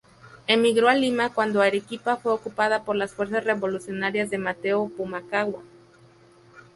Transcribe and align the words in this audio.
Emigró 0.47 0.89
a 0.89 0.95
Lima 0.95 1.31
cuando 1.31 1.61
Arequipa 1.61 2.15
fue 2.17 2.31
ocupada 2.31 2.83
por 2.85 2.95
las 2.95 3.13
fuerzas 3.13 3.43
revolucionarias 3.43 4.31
de 4.31 4.39
Mateo 4.39 4.89
Pumacahua. 4.89 5.61